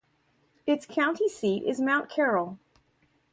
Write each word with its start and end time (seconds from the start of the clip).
Its 0.65 0.87
county 0.87 1.29
seat 1.29 1.61
is 1.63 1.79
Mount 1.79 2.09
Carroll. 2.09 2.57